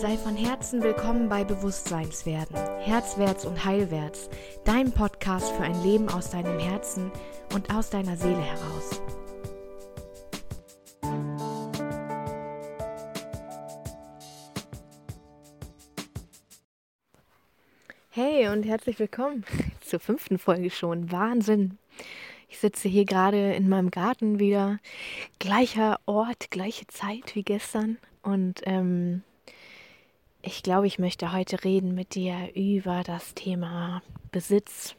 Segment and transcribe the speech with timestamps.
[0.00, 4.30] Sei von Herzen willkommen bei Bewusstseinswerden, Herzwärts und Heilwärts,
[4.64, 7.10] dein Podcast für ein Leben aus deinem Herzen
[7.52, 9.02] und aus deiner Seele heraus.
[18.10, 19.44] Hey und herzlich willkommen
[19.80, 21.10] zur fünften Folge schon.
[21.10, 21.76] Wahnsinn!
[22.48, 24.78] Ich sitze hier gerade in meinem Garten wieder.
[25.40, 27.98] Gleicher Ort, gleiche Zeit wie gestern.
[28.22, 29.24] Und ähm,
[30.42, 34.94] ich glaube, ich möchte heute reden mit dir über das Thema Besitz,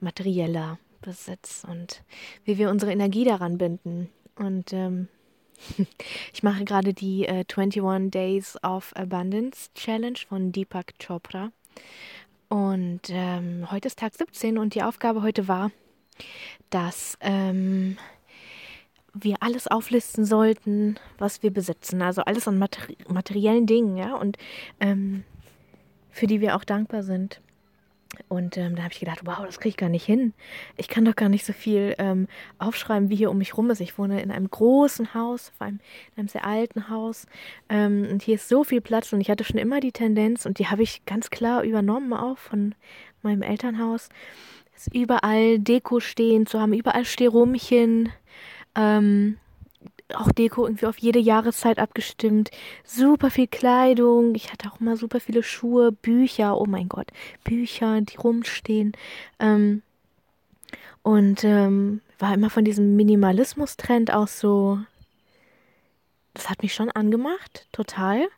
[0.00, 2.02] materieller Besitz und
[2.44, 4.10] wie wir unsere Energie daran binden.
[4.36, 5.08] Und ähm,
[6.32, 11.50] ich mache gerade die äh, 21 Days of Abundance Challenge von Deepak Chopra.
[12.48, 15.70] Und ähm, heute ist Tag 17 und die Aufgabe heute war,
[16.70, 17.98] dass ähm,
[19.14, 22.02] wir alles auflisten sollten, was wir besitzen.
[22.02, 24.36] Also alles an materi materiellen Dingen, ja, und
[24.80, 25.24] ähm,
[26.10, 27.40] für die wir auch dankbar sind.
[28.28, 30.32] Und ähm, da habe ich gedacht, wow, das kriege ich gar nicht hin.
[30.76, 32.26] Ich kann doch gar nicht so viel ähm,
[32.58, 33.80] aufschreiben, wie hier um mich rum ist.
[33.80, 35.80] Ich wohne in einem großen Haus, vor allem
[36.16, 37.26] in einem sehr alten Haus.
[37.68, 40.58] Ähm, und hier ist so viel Platz und ich hatte schon immer die Tendenz und
[40.58, 42.74] die habe ich ganz klar übernommen auch von
[43.22, 44.08] meinem Elternhaus
[44.92, 48.10] überall Deko stehen zu haben, überall Sterumchen,
[48.74, 49.38] ähm,
[50.14, 52.50] auch Deko irgendwie auf jede Jahreszeit abgestimmt.
[52.84, 54.34] Super viel Kleidung.
[54.34, 56.58] Ich hatte auch mal super viele Schuhe, Bücher.
[56.58, 57.08] Oh mein Gott,
[57.44, 58.92] Bücher, die rumstehen.
[59.38, 59.82] Ähm,
[61.02, 64.78] und ähm, war immer von diesem Minimalismus-Trend auch so.
[66.34, 68.28] Das hat mich schon angemacht, total.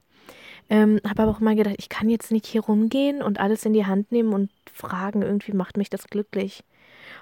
[0.68, 3.72] Ähm, habe aber auch mal gedacht, ich kann jetzt nicht hier rumgehen und alles in
[3.72, 6.62] die Hand nehmen und fragen, irgendwie macht mich das glücklich.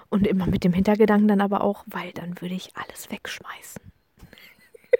[0.09, 3.81] Und immer mit dem Hintergedanken dann aber auch, weil dann würde ich alles wegschmeißen.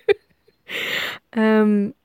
[1.32, 1.96] ähm,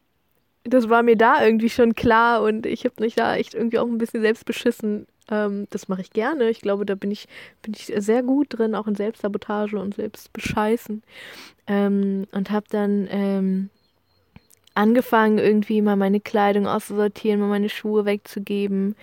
[0.64, 3.86] das war mir da irgendwie schon klar und ich habe mich da echt irgendwie auch
[3.86, 5.06] ein bisschen selbst beschissen.
[5.30, 6.48] Ähm, das mache ich gerne.
[6.48, 7.28] Ich glaube, da bin ich,
[7.62, 11.02] bin ich sehr gut drin, auch in Selbstsabotage und Selbstbescheißen.
[11.66, 13.70] Ähm, und habe dann ähm,
[14.74, 18.96] angefangen, irgendwie mal meine Kleidung auszusortieren, mal meine Schuhe wegzugeben,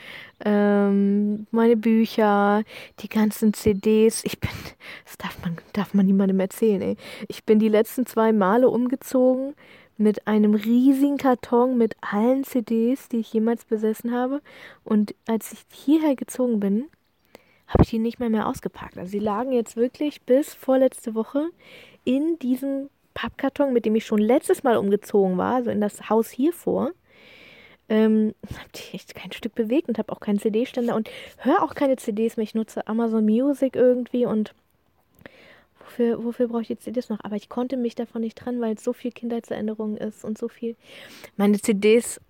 [0.43, 2.63] ähm, meine Bücher,
[2.99, 4.23] die ganzen CDs.
[4.25, 4.49] Ich bin,
[5.05, 6.97] das darf man, darf man niemandem erzählen, ey.
[7.27, 9.55] Ich bin die letzten zwei Male umgezogen
[9.97, 14.41] mit einem riesigen Karton mit allen CDs, die ich jemals besessen habe.
[14.83, 16.85] Und als ich hierher gezogen bin,
[17.67, 18.97] habe ich die nicht mehr mehr ausgepackt.
[18.97, 21.49] Also sie lagen jetzt wirklich bis vorletzte Woche
[22.03, 26.29] in diesem Pappkarton, mit dem ich schon letztes Mal umgezogen war, also in das Haus
[26.29, 26.91] hier vor.
[27.89, 31.75] Ähm, habe ich echt kein Stück bewegt und habe auch keinen CD-Ständer und höre auch
[31.75, 32.43] keine CDs mehr.
[32.43, 34.53] Ich nutze Amazon Music irgendwie und
[35.79, 37.19] wofür, wofür brauche ich die CDs noch?
[37.23, 40.47] Aber ich konnte mich davon nicht trennen, weil es so viel Kindheitserinnerung ist und so
[40.47, 40.75] viel.
[41.35, 42.21] Meine CDs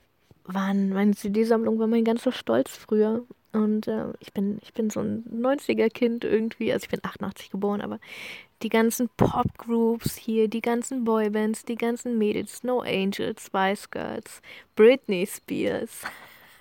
[0.46, 3.24] waren, meine CD-Sammlung war mein ganzer Stolz früher.
[3.54, 7.82] Und äh, ich bin, ich bin so ein 90er-Kind irgendwie, also ich bin 88 geboren,
[7.82, 8.00] aber
[8.64, 14.42] die ganzen Pop-Groups hier, die ganzen Boybands, die ganzen Mädels, Snow Angels, Spice Girls,
[14.76, 16.04] Britney Spears.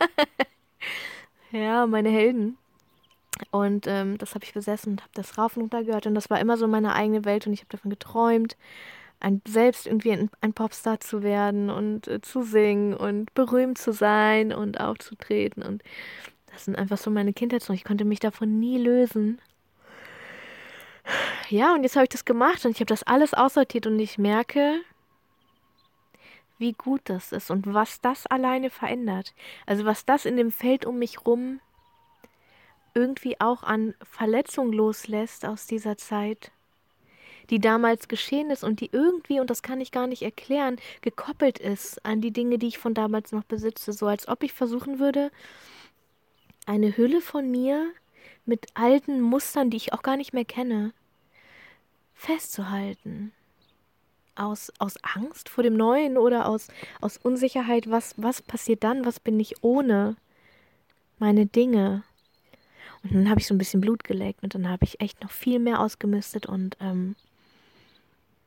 [1.53, 2.57] ja, meine Helden.
[3.51, 6.07] Und ähm, das habe ich besessen und habe das rauf und runter gehört.
[6.07, 8.57] Und das war immer so meine eigene Welt und ich habe davon geträumt,
[9.21, 13.93] ein, selbst irgendwie ein, ein Popstar zu werden und äh, zu singen und berühmt zu
[13.93, 15.63] sein und aufzutreten.
[15.63, 15.83] Und
[16.53, 17.75] das sind einfach so meine Kindheitsnoch.
[17.75, 19.41] Ich konnte mich davon nie lösen.
[21.51, 24.19] Ja, und jetzt habe ich das gemacht und ich habe das alles aussortiert und ich
[24.19, 24.83] merke,
[26.59, 29.35] wie gut das ist und was das alleine verändert.
[29.67, 31.59] Also was das in dem Feld um mich rum
[32.95, 36.53] irgendwie auch an Verletzung loslässt aus dieser Zeit,
[37.51, 41.59] die damals geschehen ist und die irgendwie, und das kann ich gar nicht erklären, gekoppelt
[41.59, 43.93] ist an die Dinge, die ich von damals noch besitze.
[43.93, 45.33] So als ob ich versuchen würde,
[46.65, 47.91] eine Hülle von mir
[48.45, 50.93] mit alten Mustern, die ich auch gar nicht mehr kenne,
[52.21, 53.33] festzuhalten.
[54.37, 56.69] Aus, aus Angst vor dem Neuen oder aus,
[57.01, 60.17] aus Unsicherheit, was, was passiert dann, was bin ich ohne
[61.19, 62.05] meine Dinge.
[63.03, 65.31] Und dann habe ich so ein bisschen Blut geleckt und dann habe ich echt noch
[65.31, 67.17] viel mehr ausgemistet und ähm,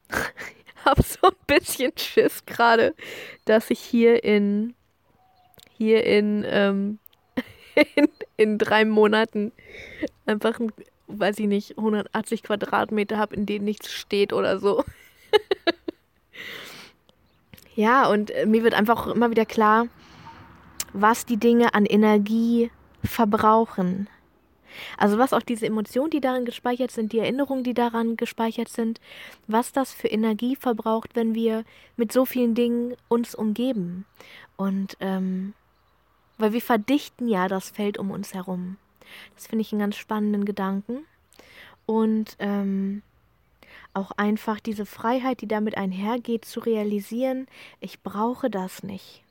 [0.86, 2.96] habe so ein bisschen Schiss gerade,
[3.46, 4.74] dass ich hier in
[5.78, 7.00] hier in, ähm,
[7.96, 9.52] in, in drei Monaten
[10.26, 10.72] einfach ein
[11.08, 14.84] weiß ich nicht, 180 Quadratmeter habe, in denen nichts steht oder so.
[17.76, 19.88] ja, und äh, mir wird einfach immer wieder klar,
[20.94, 22.72] was die Dinge an Energie
[23.04, 24.08] verbrauchen.
[24.98, 29.00] Also was auch diese Emotionen, die darin gespeichert sind, die Erinnerungen, die daran gespeichert sind,
[29.48, 31.64] was das für Energie verbraucht, wenn wir
[31.96, 34.06] mit so vielen Dingen uns umgeben.
[34.56, 35.54] Und ähm,
[36.38, 38.78] weil wir verdichten ja das Feld um uns herum.
[39.36, 41.06] Das finde ich einen ganz spannenden Gedanken.
[41.86, 43.02] Und ähm,
[43.94, 47.48] auch einfach diese Freiheit, die damit einhergeht, zu realisieren,
[47.80, 49.24] ich brauche das nicht.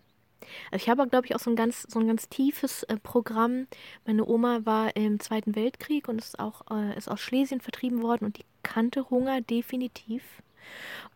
[0.70, 3.66] Also ich habe, glaube ich, auch so ein ganz, so ein ganz tiefes äh, Programm.
[4.06, 8.26] Meine Oma war im Zweiten Weltkrieg und ist auch äh, ist aus Schlesien vertrieben worden
[8.26, 10.22] und die kannte Hunger definitiv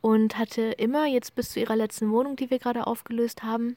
[0.00, 3.76] und hatte immer jetzt bis zu ihrer letzten Wohnung, die wir gerade aufgelöst haben,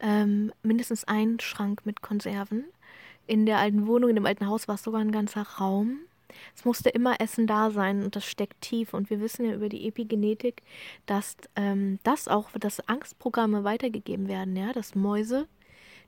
[0.00, 2.64] ähm, mindestens einen Schrank mit Konserven.
[3.28, 6.00] In der alten Wohnung, in dem alten Haus war es sogar ein ganzer Raum
[6.54, 8.94] es musste immer Essen da sein und das steckt tief.
[8.94, 10.62] Und wir wissen ja über die Epigenetik,
[11.06, 15.46] dass ähm, das auch, dass Angstprogramme weitergegeben werden, ja, dass Mäuse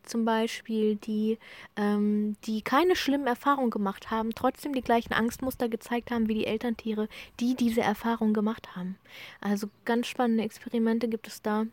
[0.02, 1.38] zum Beispiel, die,
[1.76, 6.46] ähm, die keine schlimmen Erfahrungen gemacht haben, trotzdem die gleichen Angstmuster gezeigt haben wie die
[6.46, 7.06] Elterntiere,
[7.38, 8.96] die diese Erfahrung gemacht haben.
[9.42, 11.66] Also ganz spannende Experimente gibt es da.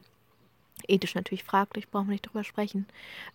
[0.88, 2.86] Ethisch natürlich fraglich, brauchen wir nicht drüber sprechen.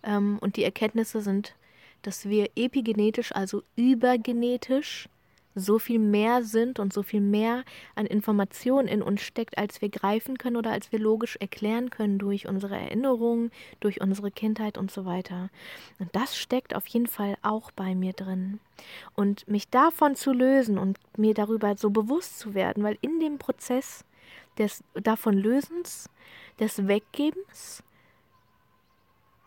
[0.03, 1.55] Ähm, und die Erkenntnisse sind
[2.03, 5.09] dass wir epigenetisch, also übergenetisch,
[5.55, 7.63] so viel mehr sind und so viel mehr
[7.95, 12.17] an Informationen in uns steckt, als wir greifen können oder als wir logisch erklären können
[12.17, 15.49] durch unsere Erinnerungen, durch unsere Kindheit und so weiter.
[15.99, 18.59] Und das steckt auf jeden Fall auch bei mir drin.
[19.15, 23.37] Und mich davon zu lösen und mir darüber so bewusst zu werden, weil in dem
[23.37, 24.05] Prozess
[24.57, 26.09] des davon Lösens,
[26.59, 27.83] des Weggebens,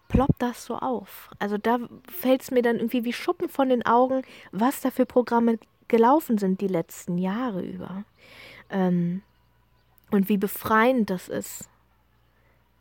[0.09, 1.31] ploppt das so auf.
[1.39, 1.79] Also da
[2.11, 4.23] fällt es mir dann irgendwie wie Schuppen von den Augen,
[4.53, 5.59] was da für Programme
[5.89, 8.05] gelaufen sind die letzten Jahre über.
[8.71, 9.23] Ähm,
[10.11, 11.69] und wie befreiend das ist,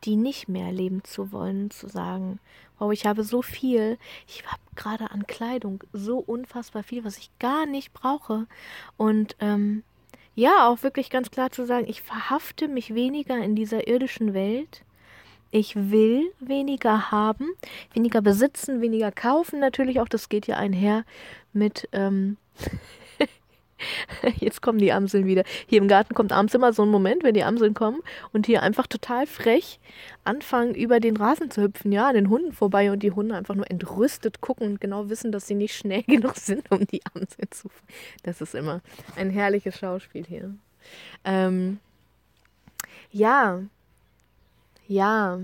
[0.03, 2.39] die nicht mehr leben zu wollen, zu sagen,
[2.77, 7.31] wow, ich habe so viel, ich habe gerade an Kleidung so unfassbar viel, was ich
[7.39, 8.45] gar nicht brauche.
[8.97, 9.83] Und ähm,
[10.35, 14.84] ja, auch wirklich ganz klar zu sagen, ich verhafte mich weniger in dieser irdischen Welt
[15.55, 17.47] ich will weniger haben,
[17.93, 20.09] weniger besitzen, weniger kaufen natürlich auch.
[20.09, 21.05] Das geht ja einher
[21.53, 21.87] mit.
[21.93, 22.35] Ähm
[24.39, 25.43] Jetzt kommen die Amseln wieder.
[25.67, 28.01] Hier im Garten kommt abends immer so ein Moment, wenn die Amseln kommen
[28.33, 29.79] und hier einfach total frech
[30.25, 33.55] anfangen, über den Rasen zu hüpfen, ja, an den Hunden vorbei und die Hunde einfach
[33.55, 37.49] nur entrüstet gucken und genau wissen, dass sie nicht schnell genug sind, um die Amseln
[37.51, 37.69] zu.
[38.23, 38.81] Das ist immer
[39.15, 40.53] ein herrliches Schauspiel hier.
[41.23, 41.79] Ähm,
[43.11, 43.61] ja,
[44.87, 45.39] ja,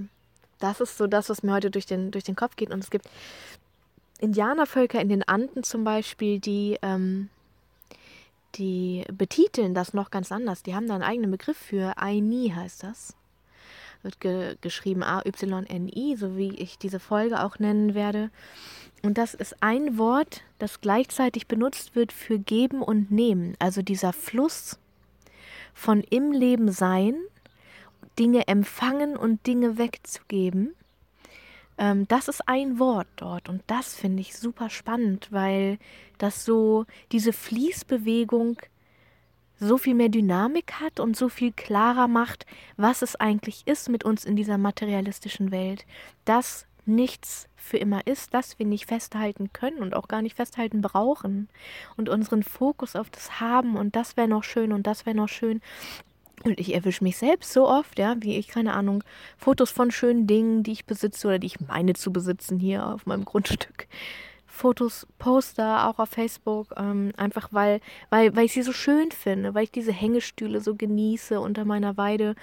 [0.59, 2.71] das ist so das, was mir heute durch den, durch den Kopf geht.
[2.71, 3.09] Und es gibt
[4.19, 7.29] Indianervölker in den Anden zum Beispiel, die, ähm,
[8.55, 10.63] die betiteln das noch ganz anders.
[10.63, 11.97] Die haben da einen eigenen Begriff für.
[11.97, 13.15] Aini heißt das.
[14.03, 18.29] Wird ge geschrieben A-Y-N-I, so wie ich diese Folge auch nennen werde.
[19.03, 23.55] Und das ist ein Wort, das gleichzeitig benutzt wird für geben und nehmen.
[23.59, 24.77] Also dieser Fluss
[25.73, 27.15] von im Leben sein
[28.19, 30.75] Dinge empfangen und Dinge wegzugeben.
[31.77, 35.79] Ähm, das ist ein Wort dort und das finde ich super spannend, weil
[36.17, 38.57] das so diese Fließbewegung
[39.59, 42.45] so viel mehr Dynamik hat und so viel klarer macht,
[42.77, 45.85] was es eigentlich ist mit uns in dieser materialistischen Welt.
[46.25, 50.81] Dass nichts für immer ist, dass wir nicht festhalten können und auch gar nicht festhalten
[50.81, 51.47] brauchen
[51.95, 55.29] und unseren Fokus auf das haben und das wäre noch schön und das wäre noch
[55.29, 55.61] schön
[56.43, 59.03] und ich erwische mich selbst so oft, ja, wie ich, keine Ahnung,
[59.37, 63.05] Fotos von schönen Dingen, die ich besitze oder die ich meine zu besitzen hier auf
[63.05, 63.87] meinem Grundstück.
[64.45, 67.79] Fotos, Poster, auch auf Facebook, ähm, einfach weil,
[68.09, 71.97] weil, weil ich sie so schön finde, weil ich diese Hängestühle so genieße unter meiner
[71.97, 72.35] Weide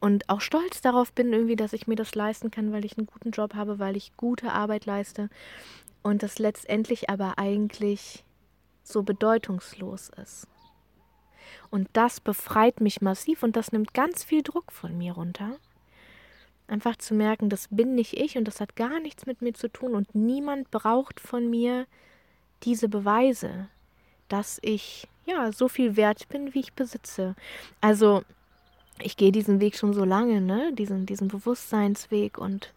[0.00, 3.06] und auch stolz darauf bin, irgendwie, dass ich mir das leisten kann, weil ich einen
[3.06, 5.30] guten Job habe, weil ich gute Arbeit leiste
[6.02, 8.24] und das letztendlich aber eigentlich
[8.82, 10.46] so bedeutungslos ist.
[11.70, 15.56] Und das befreit mich massiv und das nimmt ganz viel Druck von mir runter.
[16.66, 19.68] Einfach zu merken, das bin nicht ich und das hat gar nichts mit mir zu
[19.68, 21.86] tun und niemand braucht von mir
[22.62, 23.68] diese Beweise,
[24.28, 27.34] dass ich ja so viel wert bin, wie ich besitze.
[27.80, 28.22] Also
[28.98, 30.72] ich gehe diesen Weg schon so lange, ne?
[30.72, 32.72] Diesen, diesen Bewusstseinsweg und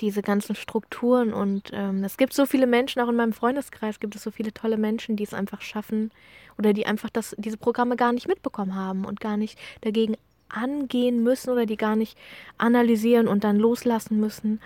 [0.00, 4.14] diese ganzen Strukturen und ähm, es gibt so viele Menschen, auch in meinem Freundeskreis gibt
[4.14, 6.10] es so viele tolle Menschen, die es einfach schaffen
[6.58, 10.16] oder die einfach das, diese Programme gar nicht mitbekommen haben und gar nicht dagegen
[10.48, 12.16] angehen müssen oder die gar nicht
[12.58, 14.60] analysieren und dann loslassen müssen,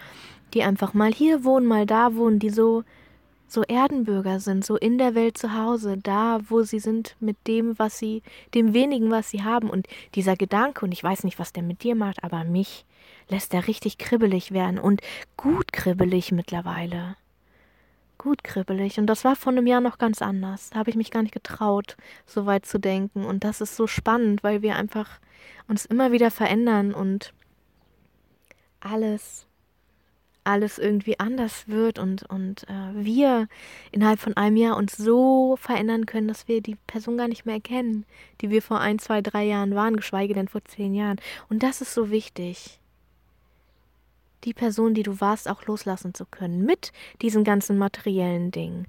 [0.53, 2.85] die einfach mal hier wohnen, mal da wohnen, die so
[3.53, 7.79] so Erdenbürger sind, so in der Welt zu Hause, da, wo sie sind, mit dem,
[7.79, 8.23] was sie,
[8.55, 9.69] dem wenigen, was sie haben.
[9.71, 12.85] Und dieser Gedanke, und ich weiß nicht, was der mit dir macht, aber mich
[13.29, 15.01] lässt er richtig kribbelig werden und
[15.37, 17.17] gut kribbelig mittlerweile.
[18.19, 18.99] gut kribbelig.
[18.99, 20.71] Und das war vor einem Jahr noch ganz anders.
[20.71, 23.25] Da habe ich mich gar nicht getraut, so weit zu denken.
[23.25, 25.21] Und das ist so spannend, weil wir einfach
[25.69, 27.33] uns immer wieder verändern und
[28.81, 29.47] alles,
[30.45, 33.49] alles irgendwie anders wird und, und äh, wir
[33.93, 37.57] innerhalb von einem Jahr uns so verändern können, dass wir die Person gar nicht mehr
[37.57, 38.05] erkennen,
[38.41, 41.21] die wir vor ein, zwei, drei Jahren waren, geschweige denn vor zehn Jahren.
[41.49, 42.81] Und das ist so wichtig
[44.45, 46.93] die Person, die du warst, auch loslassen zu können, mit
[47.23, 48.87] diesen ganzen materiellen Dingen.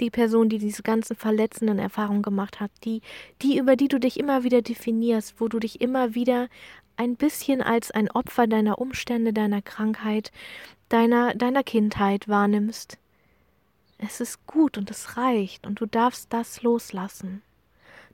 [0.00, 3.00] Die Person, die diese ganzen verletzenden Erfahrungen gemacht hat, die,
[3.42, 6.48] die, über die du dich immer wieder definierst, wo du dich immer wieder
[6.96, 10.32] ein bisschen als ein Opfer deiner Umstände, deiner Krankheit,
[10.88, 12.98] deiner, deiner Kindheit wahrnimmst.
[13.98, 17.42] Es ist gut und es reicht und du darfst das loslassen.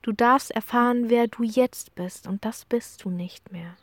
[0.03, 3.77] Du darfst erfahren, wer du jetzt bist und das bist du nicht mehr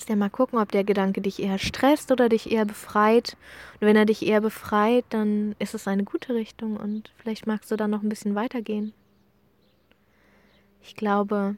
[0.00, 3.36] kannst ja mal gucken, ob der Gedanke dich eher stresst oder dich eher befreit.
[3.74, 7.70] Und wenn er dich eher befreit, dann ist es eine gute Richtung und vielleicht magst
[7.70, 8.94] du dann noch ein bisschen weitergehen.
[10.82, 11.56] Ich glaube,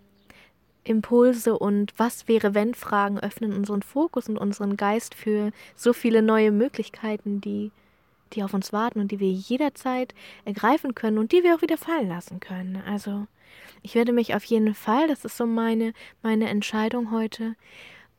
[0.83, 6.21] Impulse und was wäre wenn Fragen öffnen unseren Fokus und unseren Geist für so viele
[6.21, 7.71] neue Möglichkeiten, die
[8.33, 11.77] die auf uns warten und die wir jederzeit ergreifen können und die wir auch wieder
[11.77, 12.83] fallen lassen können.
[12.89, 13.29] Also,
[13.83, 17.55] ich werde mich auf jeden Fall, das ist so meine meine Entscheidung heute,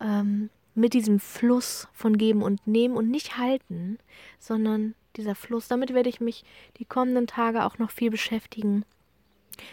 [0.04, 4.00] ähm, mit diesem Fluss von Geben und Nehmen und nicht halten,
[4.40, 5.68] sondern dieser Fluss.
[5.68, 6.44] Damit werde ich mich
[6.78, 8.86] die kommenden Tage auch noch viel beschäftigen.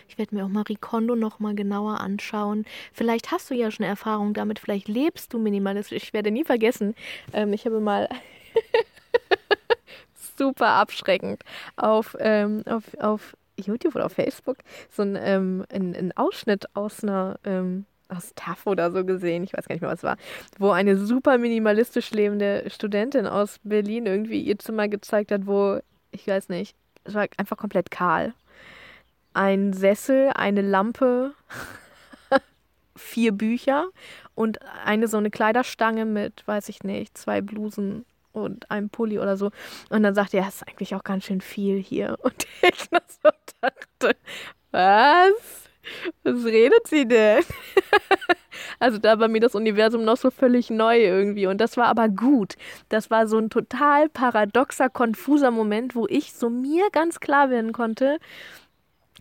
[0.08, 2.66] Ich werde mir auch Marie Kondo noch mal genauer anschauen.
[2.92, 6.02] Vielleicht hast du ja schon Erfahrung damit, vielleicht lebst du minimalistisch.
[6.02, 6.94] Ich werde nie vergessen,
[7.32, 8.08] ähm, ich habe mal
[10.36, 11.42] super abschreckend
[11.76, 14.58] auf, ähm, auf, auf YouTube oder auf Facebook
[14.90, 19.52] so ein, ähm, ein, ein Ausschnitt aus einer ähm, aus TAF oder so gesehen, ich
[19.52, 20.16] weiß gar nicht mehr, was war,
[20.58, 26.26] wo eine super minimalistisch lebende Studentin aus Berlin irgendwie ihr Zimmer gezeigt hat, wo, ich
[26.26, 28.34] weiß nicht, es war einfach komplett kahl.
[29.32, 31.32] Ein Sessel, eine Lampe,
[32.96, 33.86] vier Bücher
[34.34, 39.36] und eine so eine Kleiderstange mit, weiß ich nicht, zwei Blusen und einem Pulli oder
[39.36, 39.50] so.
[39.88, 42.16] Und dann sagte er, ja, ist eigentlich auch ganz schön viel hier.
[42.22, 44.16] Und ich noch so dachte,
[44.70, 45.69] was?
[46.22, 47.42] Was redet sie denn?
[48.78, 51.46] also da war mir das Universum noch so völlig neu irgendwie.
[51.46, 52.54] Und das war aber gut.
[52.88, 57.72] Das war so ein total paradoxer, konfuser Moment, wo ich so mir ganz klar werden
[57.72, 58.18] konnte,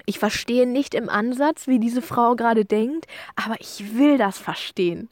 [0.06, 5.10] ich verstehe nicht im Ansatz, wie diese Frau gerade denkt, aber ich will das verstehen.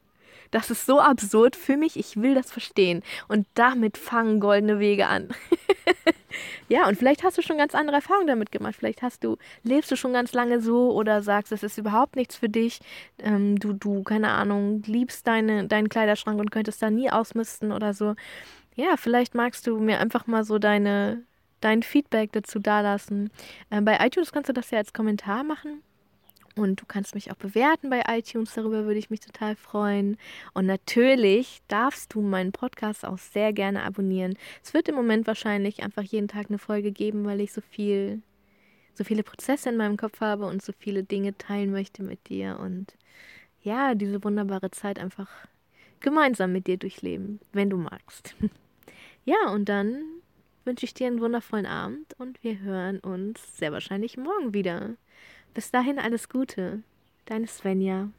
[0.50, 3.02] Das ist so absurd für mich, ich will das verstehen.
[3.28, 5.28] Und damit fangen goldene Wege an.
[6.68, 8.76] ja, und vielleicht hast du schon ganz andere Erfahrungen damit gemacht.
[8.76, 12.36] Vielleicht hast du, lebst du schon ganz lange so oder sagst, es ist überhaupt nichts
[12.36, 12.80] für dich.
[13.18, 17.94] Ähm, du, du, keine Ahnung, liebst deine, deinen Kleiderschrank und könntest da nie ausmisten oder
[17.94, 18.14] so.
[18.74, 21.24] Ja, vielleicht magst du mir einfach mal so deine,
[21.60, 23.30] dein Feedback dazu dalassen.
[23.70, 25.82] Ähm, bei iTunes kannst du das ja als Kommentar machen.
[26.58, 30.16] Und du kannst mich auch bewerten bei iTunes, darüber würde ich mich total freuen.
[30.54, 34.36] Und natürlich darfst du meinen Podcast auch sehr gerne abonnieren.
[34.62, 38.22] Es wird im Moment wahrscheinlich einfach jeden Tag eine Folge geben, weil ich so viel,
[38.94, 42.58] so viele Prozesse in meinem Kopf habe und so viele Dinge teilen möchte mit dir.
[42.58, 42.96] Und
[43.62, 45.28] ja, diese wunderbare Zeit einfach
[46.00, 48.34] gemeinsam mit dir durchleben, wenn du magst.
[49.24, 50.02] ja, und dann
[50.64, 54.96] wünsche ich dir einen wundervollen Abend und wir hören uns sehr wahrscheinlich morgen wieder.
[55.58, 56.84] Bis dahin alles Gute.
[57.26, 58.10] Deine Svenja.